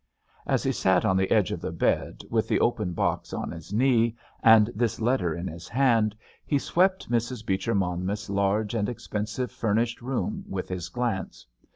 As 0.47 0.63
he 0.63 0.71
sat 0.71 1.05
on 1.05 1.15
the 1.15 1.29
edge 1.29 1.51
of 1.51 1.61
the 1.61 1.71
bed, 1.71 2.21
with 2.31 2.47
the 2.47 2.59
open 2.59 2.93
box 2.93 3.33
on 3.33 3.51
his 3.51 3.71
knee, 3.71 4.15
and 4.41 4.71
this 4.73 4.99
letter 4.99 5.35
in 5.35 5.45
his 5.45 5.67
hand, 5.67 6.15
he 6.43 6.57
swept 6.57 7.11
Mrs. 7.11 7.45
Beecher 7.45 7.75
Monmouth's 7.75 8.27
large 8.27 8.73
and 8.73 8.89
expensively 8.89 9.53
furnished 9.53 10.01
room 10.01 10.43
with 10.49 10.69
his 10.69 10.89
glance. 10.89 11.45